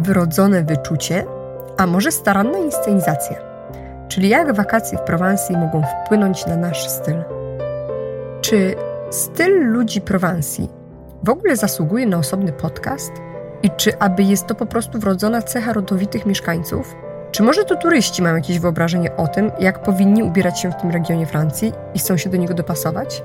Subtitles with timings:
[0.00, 1.24] wyrodzone wyczucie,
[1.76, 3.36] a może staranna inscenizacja?
[4.08, 7.16] Czyli jak wakacje w Prowansji mogą wpłynąć na nasz styl?
[8.40, 8.74] Czy
[9.10, 10.68] styl ludzi Prowansji
[11.24, 13.12] w ogóle zasługuje na osobny podcast?
[13.62, 16.94] I czy aby jest to po prostu wrodzona cecha rodowitych mieszkańców?
[17.32, 20.90] Czy może to turyści mają jakieś wyobrażenie o tym, jak powinni ubierać się w tym
[20.90, 23.22] regionie Francji i chcą się do niego dopasować?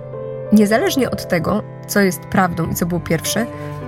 [0.55, 3.45] Niezależnie od tego, co jest prawdą i co było pierwsze,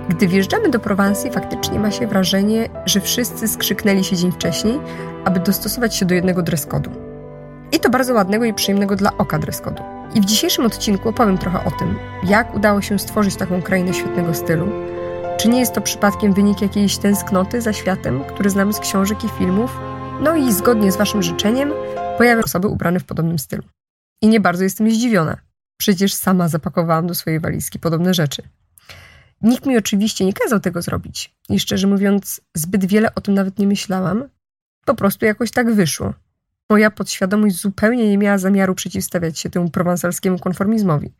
[0.08, 4.80] gdy wjeżdżamy do Prowansji, faktycznie ma się wrażenie, że wszyscy skrzyknęli się dzień wcześniej,
[5.24, 6.90] aby dostosować się do jednego dress codu.
[7.72, 9.82] I to bardzo ładnego i przyjemnego dla oka dress codu.
[10.14, 14.34] I w dzisiejszym odcinku opowiem trochę o tym, jak udało się stworzyć taką krainę świetnego
[14.34, 14.68] stylu.
[15.38, 19.28] Czy nie jest to przypadkiem wynik jakiejś tęsknoty za światem, który znamy z książek i
[19.28, 19.78] filmów?
[20.20, 21.72] No i zgodnie z Waszym życzeniem
[22.18, 23.62] pojawią osoby ubrane w podobnym stylu.
[24.22, 25.47] I nie bardzo jestem zdziwiona.
[25.78, 28.42] Przecież sama zapakowałam do swojej walizki podobne rzeczy.
[29.42, 31.34] Nikt mi oczywiście nie kazał tego zrobić.
[31.48, 34.28] I szczerze mówiąc, zbyt wiele o tym nawet nie myślałam.
[34.84, 36.14] Po prostu jakoś tak wyszło.
[36.70, 41.14] Moja podświadomość zupełnie nie miała zamiaru przeciwstawiać się temu prowansalskiemu konformizmowi.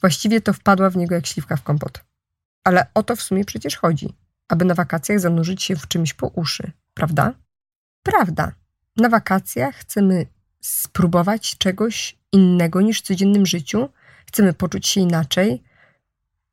[0.00, 2.04] Właściwie to wpadła w niego jak śliwka w kompot.
[2.64, 4.14] Ale o to w sumie przecież chodzi,
[4.48, 7.34] aby na wakacjach zanurzyć się w czymś po uszy, prawda?
[8.02, 8.52] Prawda.
[8.96, 10.26] Na wakacjach chcemy
[10.60, 13.88] spróbować czegoś innego niż w codziennym życiu,
[14.30, 15.62] chcemy poczuć się inaczej,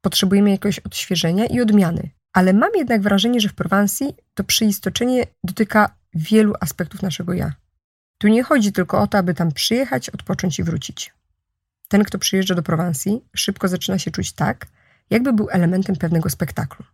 [0.01, 2.09] potrzebujemy jakiegoś odświeżenia i odmiany.
[2.33, 7.53] Ale mam jednak wrażenie, że w Prowansji to przyistoczenie dotyka wielu aspektów naszego ja.
[8.17, 11.13] Tu nie chodzi tylko o to, aby tam przyjechać, odpocząć i wrócić.
[11.87, 14.67] Ten, kto przyjeżdża do Prowansji, szybko zaczyna się czuć tak,
[15.09, 16.85] jakby był elementem pewnego spektaklu.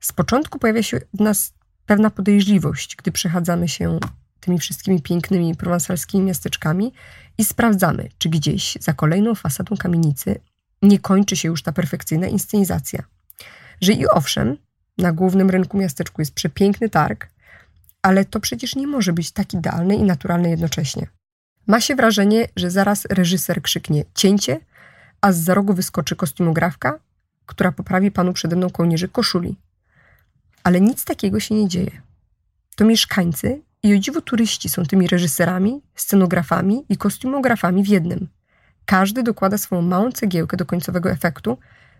[0.00, 1.52] Z początku pojawia się w nas
[1.86, 3.98] pewna podejrzliwość, gdy przechadzamy się
[4.46, 6.92] tymi wszystkimi pięknymi prowansalskimi miasteczkami
[7.38, 10.40] i sprawdzamy, czy gdzieś za kolejną fasadą kamienicy
[10.82, 13.02] nie kończy się już ta perfekcyjna inscenizacja.
[13.80, 14.56] Że i owszem,
[14.98, 17.28] na głównym rynku miasteczku jest przepiękny targ,
[18.02, 21.06] ale to przecież nie może być tak idealne i naturalne jednocześnie.
[21.66, 24.60] Ma się wrażenie, że zaraz reżyser krzyknie cięcie,
[25.20, 26.98] a z za rogu wyskoczy kostiumografka,
[27.46, 29.56] która poprawi panu przede mną kołnierzy koszuli.
[30.62, 32.02] Ale nic takiego się nie dzieje.
[32.76, 38.28] To mieszkańcy i o dziwo turyści są tymi reżyserami, scenografami i kostiumografami w jednym.
[38.84, 41.58] Każdy dokłada swoją małą cegiełkę do końcowego efektu,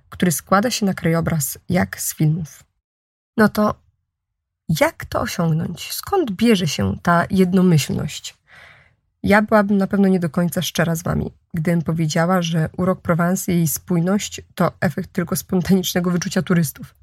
[0.08, 2.64] który składa się na krajobraz jak z filmów.
[3.36, 3.74] No to
[4.80, 5.92] jak to osiągnąć?
[5.92, 8.34] Skąd bierze się ta jednomyślność?
[9.22, 13.54] Ja byłabym na pewno nie do końca szczera z wami, gdybym powiedziała, że urok Prowansji
[13.54, 16.94] i jej spójność to efekt tylko spontanicznego wyczucia turystów.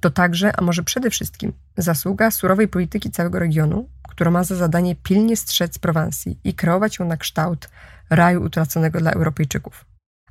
[0.00, 4.96] To także, a może przede wszystkim, zasługa surowej polityki całego regionu, która ma za zadanie
[4.96, 7.70] pilnie strzec Prowansji i kreować ją na kształt
[8.10, 9.84] raju utraconego dla Europejczyków.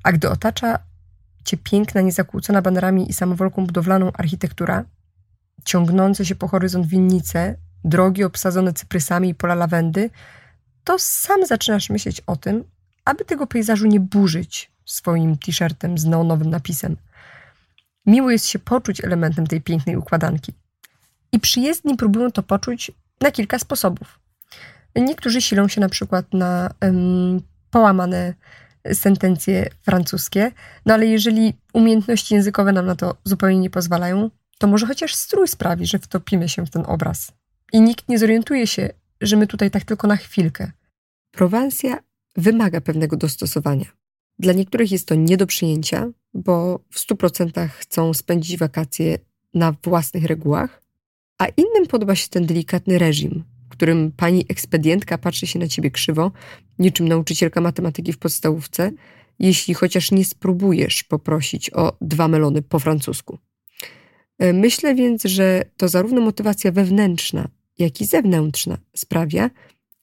[0.03, 0.79] A gdy otacza
[1.43, 4.85] cię piękna, niezakłócona banerami i samowolką budowlaną architektura,
[5.65, 10.09] ciągnące się po horyzont winnice, drogi obsadzone cyprysami i pola lawendy,
[10.83, 12.63] to sam zaczynasz myśleć o tym,
[13.05, 16.97] aby tego pejzażu nie burzyć swoim t-shirtem z neonowym napisem.
[18.05, 20.53] Miło jest się poczuć elementem tej pięknej układanki.
[21.31, 24.19] I przyjezdni próbują to poczuć na kilka sposobów.
[24.95, 27.41] Niektórzy silą się na przykład na um,
[27.71, 28.33] połamane
[28.93, 30.51] sentencje francuskie,
[30.85, 35.47] no ale jeżeli umiejętności językowe nam na to zupełnie nie pozwalają, to może chociaż strój
[35.47, 37.31] sprawi, że wtopimy się w ten obraz.
[37.73, 38.89] I nikt nie zorientuje się,
[39.21, 40.71] że my tutaj tak tylko na chwilkę.
[41.31, 41.99] Prowansja
[42.37, 43.85] wymaga pewnego dostosowania.
[44.39, 49.17] Dla niektórych jest to nie do przyjęcia, bo w 100% chcą spędzić wakacje
[49.53, 50.78] na własnych regułach,
[51.39, 55.91] a innym podoba się ten delikatny reżim, w którym pani ekspedientka patrzy się na ciebie
[55.91, 56.31] krzywo,
[56.79, 58.91] niczym nauczycielka matematyki w podstawówce,
[59.39, 63.37] jeśli chociaż nie spróbujesz poprosić o dwa melony po francusku.
[64.39, 67.47] E, myślę więc, że to zarówno motywacja wewnętrzna,
[67.77, 69.49] jak i zewnętrzna sprawia,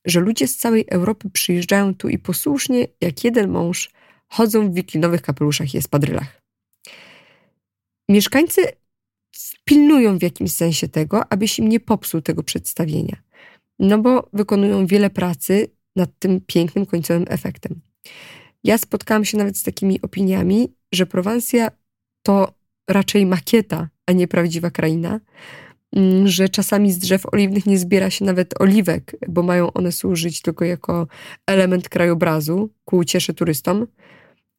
[0.05, 3.91] że ludzie z całej Europy przyjeżdżają tu i posłusznie, jak jeden mąż,
[4.29, 6.43] chodzą w wiklinowych kapeluszach i espadrylach.
[8.09, 8.61] Mieszkańcy
[9.65, 13.17] pilnują w jakimś sensie tego, abyś im nie popsuł tego przedstawienia,
[13.79, 17.81] no bo wykonują wiele pracy nad tym pięknym końcowym efektem.
[18.65, 21.71] Ja spotkałam się nawet z takimi opiniami, że Prowansja
[22.23, 22.53] to
[22.89, 25.21] raczej makieta, a nie prawdziwa kraina,
[25.97, 30.43] mm, że czasami z drzew oliwnych nie zbiera się nawet oliwek, bo mają one służyć
[30.43, 31.07] tylko jako
[31.47, 33.87] element krajobrazu ku uciesze turystom.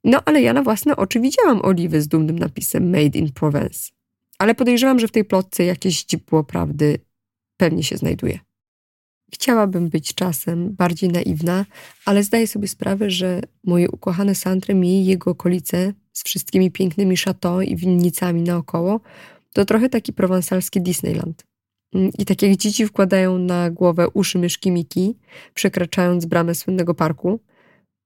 [0.03, 3.96] No ale ja na własne oczy widziałam oliwy z dumnym napisem Made in Provence.
[4.39, 6.99] Ale podejrzewam, że w tej plotce jakieś źdźbło prawdy
[7.57, 8.39] pewnie się znajduje.
[9.33, 11.65] Chciałabym być czasem bardziej naiwna,
[12.05, 17.61] ale zdaję sobie sprawę, że moje ukochane Santrem i jego okolice z wszystkimi pięknymi chateau
[17.61, 18.99] i winnicami naokoło
[19.53, 21.43] to trochę taki prowansalski Disneyland.
[21.93, 25.17] Mm, I tak jak dzieci wkładają na głowę uszy myszki Miki,
[25.53, 27.39] przekraczając bramę słynnego parku,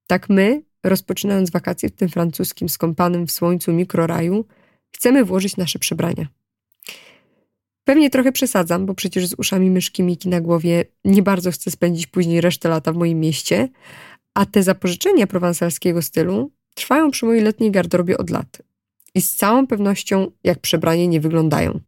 [0.08, 4.46] tak my, rozpoczynając wakacje w tym francuskim skąpanym w słońcu mikroraju,
[4.92, 6.28] chcemy włożyć nasze przebrania.
[7.84, 12.08] Pewnie trochę przesadzam, bo przecież z uszami myszki Miki na głowie nie bardzo chcę spędzić
[12.08, 13.70] później resztę lata w moim mieście,
[14.34, 18.62] a te zapożyczenia prowansalskiego stylu trwają przy mojej letniej garderobie od lat.
[19.16, 21.80] I z całą pewnością jak przebranie nie wyglądają.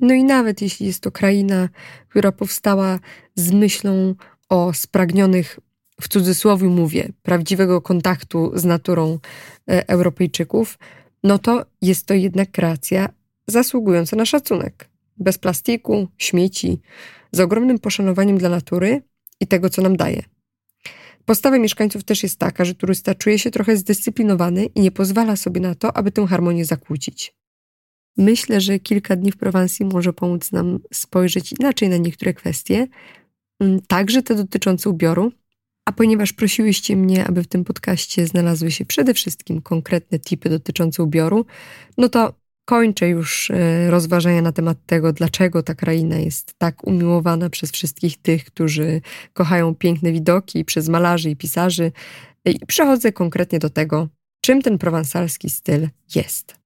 [0.00, 1.68] No i nawet jeśli jest to kraina,
[2.08, 2.98] która powstała
[3.34, 4.14] z myślą
[4.48, 5.60] o spragnionych,
[6.00, 9.18] w cudzysłowie mówię, prawdziwego kontaktu z naturą
[9.68, 10.78] e, Europejczyków,
[11.24, 13.08] no to jest to jednak kreacja
[13.46, 14.88] zasługująca na szacunek.
[15.16, 16.80] Bez plastiku, śmieci,
[17.32, 19.02] z ogromnym poszanowaniem dla natury
[19.40, 20.22] i tego, co nam daje.
[21.24, 25.60] Postawa mieszkańców też jest taka, że turysta czuje się trochę zdyscyplinowany i nie pozwala sobie
[25.60, 27.34] na to, aby tę harmonię zakłócić.
[28.16, 32.86] Myślę, że kilka dni w Prowansji może pomóc nam spojrzeć inaczej na niektóre kwestie,
[33.60, 35.32] mm, także te dotyczące ubioru.
[35.84, 41.02] A ponieważ prosiłyście mnie, aby w tym podcaście znalazły się przede wszystkim konkretne tipy dotyczące
[41.02, 41.46] ubioru,
[41.98, 42.34] no to
[42.64, 48.22] kończę już e, rozważania na temat tego, dlaczego ta kraina jest tak umiłowana przez wszystkich
[48.22, 49.00] tych, którzy
[49.32, 51.92] kochają piękne widoki, przez malarzy i pisarzy.
[52.44, 54.08] I przechodzę konkretnie do tego,
[54.40, 56.56] czym ten prowansalski styl jest.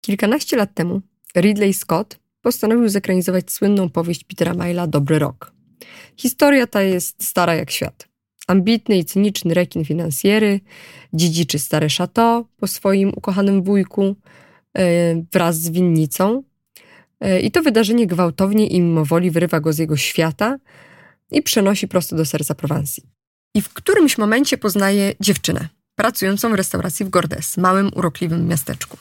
[0.00, 1.00] Kilkanaście lat temu
[1.36, 5.52] Ridley Scott postanowił zekranizować słynną powieść Petera Maila Dobry Rok.
[6.16, 8.15] Historia ta jest stara jak świat.
[8.46, 10.60] Ambitny i cyniczny rekin finansjery
[11.12, 14.16] dziedziczy stare chateau po swoim ukochanym wujku
[14.74, 14.82] yy,
[15.32, 16.42] wraz z winnicą.
[17.20, 20.58] Yy, I to wydarzenie gwałtownie i mimowoli wyrywa go z jego świata
[21.30, 23.02] i przenosi prosto do serca Prowansji.
[23.54, 28.96] I w którymś momencie poznaje dziewczynę, pracującą w restauracji w Gordes, małym, urokliwym miasteczku.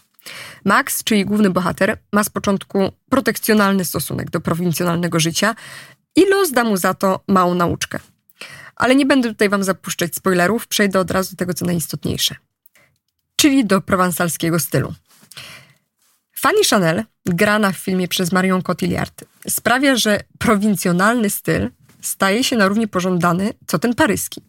[0.65, 5.56] Max, czyli główny bohater, ma z początku protekcjonalny stosunek do prowincjonalnego życia
[6.15, 8.00] i los da mu za to małą nauczkę.
[8.75, 12.36] Ale nie będę tutaj wam zapuszczać spoilerów, przejdę od razu do tego, co najistotniejsze.
[13.36, 14.94] Czyli do prowansalskiego stylu.
[16.36, 21.69] Fanny Chanel, grana w filmie przez Marion Cotillard, sprawia, że prowincjonalny styl
[22.01, 24.42] staje się na równi pożądany, co ten paryski.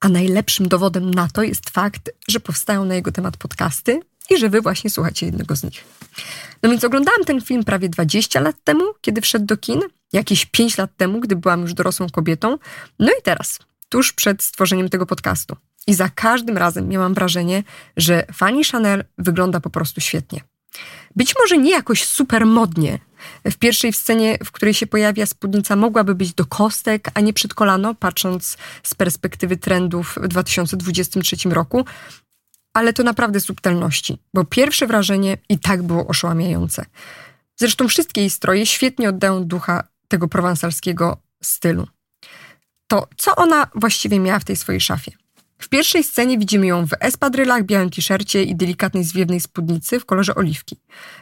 [0.00, 4.48] A najlepszym dowodem na to jest fakt, że powstają na jego temat podcasty i że
[4.48, 5.84] wy właśnie słuchacie jednego z nich.
[6.62, 9.80] No więc oglądałam ten film prawie 20 lat temu, kiedy wszedł do kin,
[10.12, 12.58] jakieś 5 lat temu, gdy byłam już dorosłą kobietą,
[12.98, 13.58] no i teraz,
[13.88, 15.56] tuż przed stworzeniem tego podcastu.
[15.86, 17.62] I za każdym razem miałam wrażenie,
[17.96, 20.40] że Fanny Chanel wygląda po prostu świetnie.
[21.16, 22.98] Być może nie jakoś super modnie.
[23.44, 27.54] W pierwszej scenie, w której się pojawia spódnica, mogłaby być do kostek, a nie przed
[27.54, 31.84] kolano, patrząc z perspektywy trendów w 2023 roku,
[32.78, 36.84] ale to naprawdę subtelności, bo pierwsze wrażenie i tak było oszałamiające.
[37.56, 41.86] Zresztą wszystkie jej stroje świetnie oddają ducha tego prowansalskiego stylu.
[42.86, 45.12] To co ona właściwie miała w tej swojej szafie?
[45.58, 50.34] W pierwszej scenie widzimy ją w espadrylach, białym t-shircie i delikatnej zwiewnej spódnicy w kolorze
[50.34, 50.76] oliwki.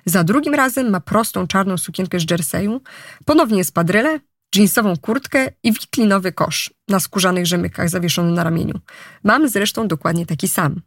[0.05, 2.81] Za drugim razem ma prostą czarną sukienkę z jerseyu,
[3.25, 4.21] ponownie espadryle,
[4.55, 8.81] jeansową kurtkę i wiklinowy kosz na skórzanych rzemykach zawieszony na ramieniu.
[9.25, 10.81] Mam zresztą dokładnie taki sam.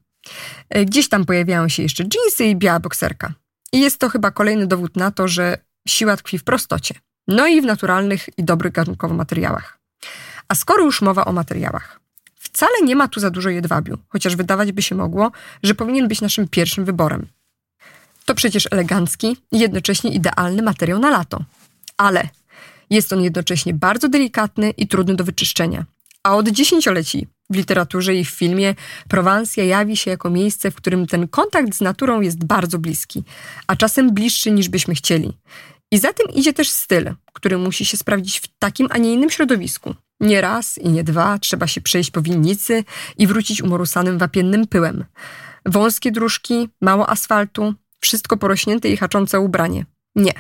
[0.70, 3.34] E, gdzieś tam pojawiają się jeszcze dżinsy i biała bokserka.
[3.74, 5.58] I jest to chyba kolejny dowód na to, że
[5.88, 6.96] siła tkwi w prostocie.
[7.28, 9.80] No i w naturalnych i dobrych gatunkowo materiałach.
[10.48, 12.00] A skoro już mowa o materiałach,
[12.36, 15.32] wcale nie ma tu za dużo jedwabiu, chociaż wydawać by się mogło,
[15.64, 17.28] że powinien być naszym pierwszym wyborem.
[18.26, 21.44] To przecież elegancki i jednocześnie idealny materiał na lato.
[21.98, 22.30] Ale
[22.90, 25.86] jest on jednocześnie bardzo delikatny i trudny do wyczyszczenia.
[26.24, 28.76] A od dziesięcioleci w literaturze i w filmie
[29.08, 33.24] Prowansja jawi się jako miejsce, w którym ten kontakt z naturą jest bardzo bliski,
[33.68, 35.38] a czasem bliższy niż byśmy chcieli.
[35.92, 39.30] I za tym idzie też styl, który musi się sprawdzić w takim, a nie innym
[39.30, 39.96] środowisku.
[40.20, 42.84] Nie raz i nie dwa trzeba się przejść po winnicy
[43.18, 45.06] i wrócić umorusanym wapiennym pyłem.
[45.66, 49.86] Wąskie dróżki, mało asfaltu, wszystko porośnięte i haczące ubranie.
[50.16, 50.34] Nie.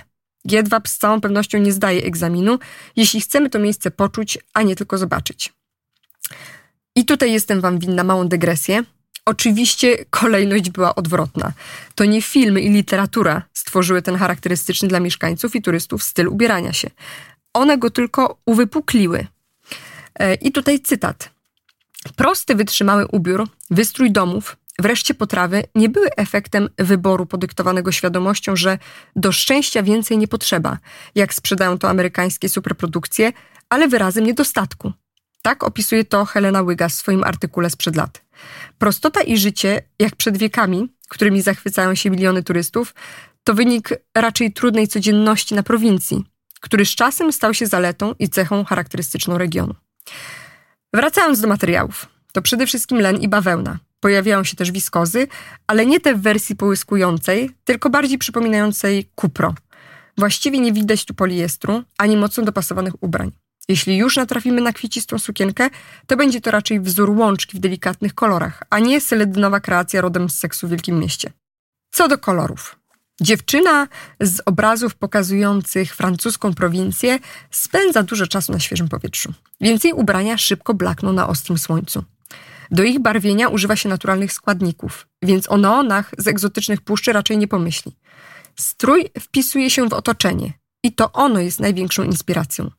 [0.46, 2.60] Jedwab z całą pewnością nie zdaje egzaminu,
[2.96, 5.54] jeśli chcemy to miejsce poczuć, a nie tylko zobaczyć.
[7.00, 8.84] I tutaj jestem wam winna małą dygresję.
[9.25, 11.53] Oczywiście kolejność była odwrotna.
[11.96, 16.89] To nie filmy i literatura stworzyły ten charakterystyczny dla mieszkańców i turystów styl ubierania się.
[17.53, 19.27] One go tylko uwypukliły.
[20.15, 21.29] E, I tutaj cytat.
[22.15, 28.77] Prosty, wytrzymały ubiór, wystrój domów, wreszcie potrawy nie były efektem wyboru podyktowanego świadomością, że
[29.15, 30.77] do szczęścia więcej nie potrzeba,
[31.15, 33.34] jak sprzedają to amerykańskie superprodukcje,
[33.70, 34.94] ale wyrazem niedostatku.
[35.41, 38.22] Tak opisuje to Helena Łyga w swoim artykule sprzed lat.
[38.77, 42.96] Prostota i życie, jak przed wiekami, którymi zachwycają się miliony turystów,
[43.43, 46.25] to wynik raczej trudnej codzienności na prowincji,
[46.60, 49.75] który z czasem stał się zaletą i cechą charakterystyczną regionu.
[50.93, 53.79] Wracając do materiałów, to przede wszystkim len i bawełna.
[54.00, 55.27] Pojawiają się też wiskozy,
[55.67, 59.53] ale nie te w wersji połyskującej, tylko bardziej przypominającej kupro.
[60.17, 63.31] Właściwie nie widać tu poliestru ani mocno dopasowanych ubrań.
[63.69, 65.69] Jeśli już natrafimy na kwiecistą sukienkę,
[66.07, 70.38] to będzie to raczej wzór łączki w delikatnych kolorach, a nie seledynowa kreacja rodem z
[70.38, 71.31] seksu w Wielkim Mieście.
[71.91, 72.79] Co do kolorów.
[73.21, 73.88] Dziewczyna
[74.19, 77.19] z obrazów pokazujących francuską prowincję
[77.51, 82.03] spędza dużo czasu na świeżym powietrzu, więc jej ubrania szybko blakną na ostrym słońcu.
[82.71, 87.47] Do ich barwienia używa się naturalnych składników, więc o neonach z egzotycznych puszczy raczej nie
[87.47, 87.97] pomyśli.
[88.55, 92.71] Strój wpisuje się w otoczenie i to ono jest największą inspiracją.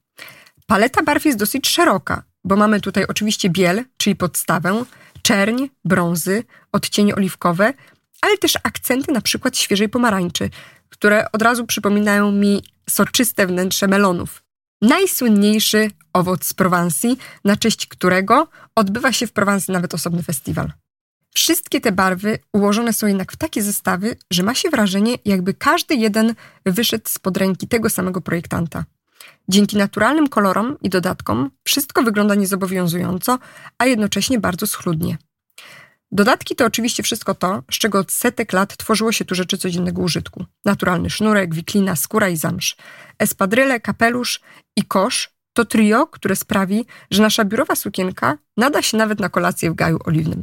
[0.70, 4.84] Paleta barw jest dosyć szeroka, bo mamy tutaj oczywiście biel, czyli podstawę,
[5.22, 7.74] czerń, brązy, odcienie oliwkowe,
[8.20, 10.50] ale też akcenty na przykład świeżej pomarańczy,
[10.88, 14.42] które od razu przypominają mi soczyste wnętrze melonów.
[14.82, 20.72] Najsłynniejszy owoc z Prowansji, na cześć którego odbywa się w Prowansji nawet osobny festiwal.
[21.34, 25.94] Wszystkie te barwy ułożone są jednak w takie zestawy, że ma się wrażenie, jakby każdy
[25.94, 26.34] jeden
[26.66, 28.84] wyszedł spod ręki tego samego projektanta.
[29.48, 33.38] Dzięki naturalnym kolorom i dodatkom wszystko wygląda niezobowiązująco,
[33.78, 35.18] a jednocześnie bardzo schludnie.
[36.12, 40.02] Dodatki to oczywiście wszystko to, z czego od setek lat tworzyło się tu rzeczy codziennego
[40.02, 40.44] użytku.
[40.64, 42.76] Naturalny sznurek, wiklina, skóra i zamsz.
[43.18, 44.40] Espadryle, kapelusz
[44.76, 49.70] i kosz to trio, które sprawi, że nasza biurowa sukienka nada się nawet na kolację
[49.70, 50.42] w gaju oliwnym.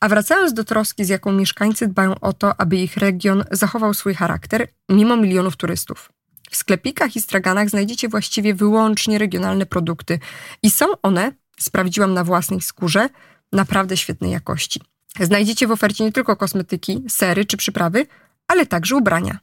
[0.00, 4.14] A wracając do troski, z jaką mieszkańcy dbają o to, aby ich region zachował swój
[4.14, 6.12] charakter, mimo milionów turystów.
[6.54, 10.18] W sklepikach i straganach znajdziecie właściwie wyłącznie regionalne produkty
[10.62, 13.08] i są one, sprawdziłam na własnej skórze,
[13.52, 14.80] naprawdę świetnej jakości.
[15.20, 18.06] Znajdziecie w ofercie nie tylko kosmetyki, sery czy przyprawy,
[18.48, 19.38] ale także ubrania.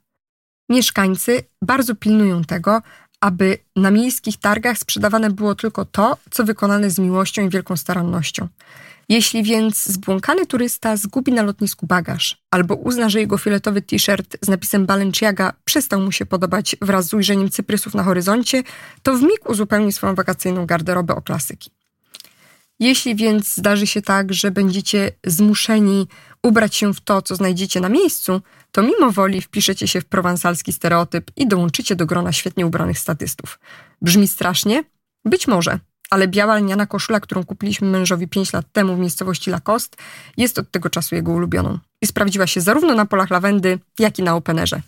[0.70, 2.82] Mieszkańcy bardzo pilnują tego,
[3.22, 8.48] aby na miejskich targach sprzedawane było tylko to, co wykonane z miłością i wielką starannością.
[9.10, 14.48] Jeśli więc zbłąkany turysta zgubi na lotnisku bagaż albo uzna, że jego fioletowy t-shirt z
[14.48, 18.64] napisem Balenciaga przestał mu się podobać wraz z ujrzeniem cyprysów na horyzoncie,
[19.04, 21.72] to w mig uzupełni swoją wakacyjną garderobę o klasyki.
[22.82, 26.08] Jeśli więc zdarzy się tak, że będziecie zmuszeni
[26.44, 30.74] ubrać się w to, co znajdziecie na miejscu, to mimo woli wpiszecie się w prowansalski
[30.74, 33.60] stereotyp i dołączycie do grona świetnie ubranych statystów.
[34.02, 34.84] Brzmi strasznie?
[35.26, 39.98] Być może, ale biała lniana koszula, którą kupiliśmy mężowi 5 lat temu w miejscowości Lacoste,
[40.38, 44.24] jest od tego czasu jego ulubioną i sprawdziła się zarówno na polach lawendy, jak i
[44.24, 44.82] na openerze.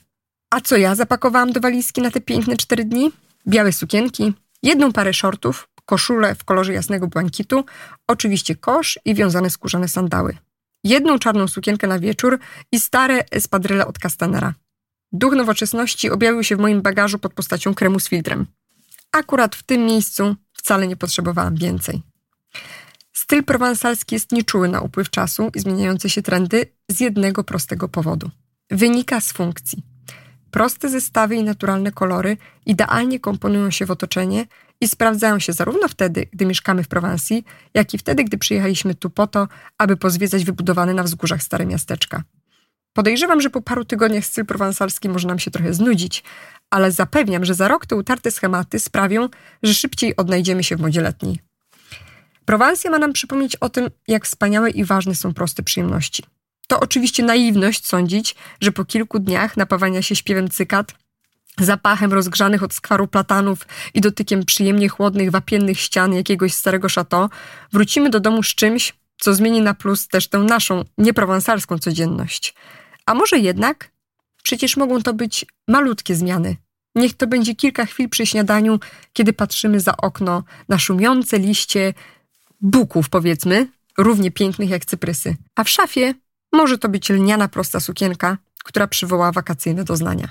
[0.49, 3.11] A co ja zapakowałam do walizki na te piękne cztery dni?
[3.47, 4.33] Białe sukienki,
[4.63, 7.65] jedną parę shortów, koszulę w kolorze jasnego błękitu,
[8.07, 10.37] oczywiście kosz i wiązane skórzane sandały.
[10.83, 12.39] Jedną czarną sukienkę na wieczór
[12.71, 14.53] i stare espadryle od Castanera.
[15.11, 18.45] Duch nowoczesności objawił się w moim bagażu pod postacią kremu z filtrem.
[19.11, 22.01] Akurat w tym miejscu wcale nie potrzebowałam więcej.
[23.13, 28.29] Styl prowansalski jest nieczuły na upływ czasu i zmieniające się trendy z jednego prostego powodu.
[28.71, 29.83] Wynika z funkcji.
[30.51, 34.45] Proste zestawy i naturalne kolory idealnie komponują się w otoczenie
[34.83, 39.09] i sprawdzają się zarówno wtedy, gdy mieszkamy w Prowansji, jak i wtedy, gdy przyjechaliśmy tu
[39.09, 39.47] po to,
[39.77, 42.23] aby pozwiedzać wybudowane na wzgórzach stare miasteczka.
[42.93, 46.23] Podejrzewam, że po paru tygodniach styl prowansalski może nam się trochę znudzić,
[46.69, 49.29] ale zapewniam, że za rok te utarte schematy sprawią,
[49.63, 51.39] że szybciej odnajdziemy się w modzie letniej.
[52.45, 56.23] Prowansja ma nam przypomnieć o tym, jak wspaniałe i ważne są proste przyjemności.
[56.67, 60.93] To oczywiście naiwność sądzić, że po kilku dniach napawania się śpiewem cykat,
[61.59, 67.29] zapachem rozgrzanych od skwaru platanów i dotykiem przyjemnie chłodnych, wapiennych ścian jakiegoś starego szato,
[67.71, 72.53] wrócimy do domu z czymś, co zmieni na plus też tę naszą nieprowansarską codzienność.
[73.05, 73.91] A może jednak?
[74.43, 76.57] Przecież mogą to być malutkie zmiany.
[76.95, 78.79] Niech to będzie kilka chwil przy śniadaniu,
[79.13, 81.93] kiedy patrzymy za okno na szumiące liście
[82.61, 83.67] buków, powiedzmy,
[83.97, 85.35] równie pięknych jak cyprysy.
[85.55, 86.13] A w szafie
[86.51, 90.29] może to być lniana prosta sukienka, która przywoła wakacyjne doznania.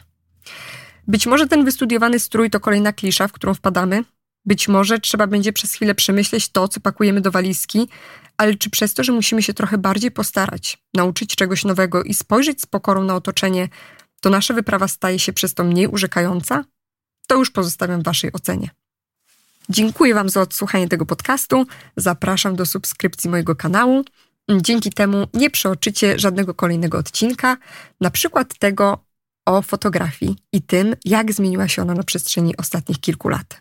[1.08, 4.04] Być może ten wystudiowany strój to kolejna klisza, w którą wpadamy.
[4.44, 7.88] Być może trzeba będzie przez chwilę przemyśleć to, co pakujemy do walizki,
[8.36, 12.62] ale czy przez to, że musimy się trochę bardziej postarać, nauczyć czegoś nowego i spojrzeć
[12.62, 13.68] z pokorą na otoczenie,
[14.20, 16.64] to nasza wyprawa staje się przez to mniej urzekająca?
[17.26, 18.70] To już pozostawiam w Waszej ocenie.
[19.68, 21.66] Dziękuję Wam za odsłuchanie tego podcastu.
[21.96, 24.04] Zapraszam do subskrypcji mojego kanału.
[24.60, 27.56] Dzięki temu nie przeoczycie żadnego kolejnego odcinka,
[28.00, 29.04] na przykład tego
[29.46, 33.60] o fotografii i tym, jak zmieniła się ona na przestrzeni ostatnich kilku lat.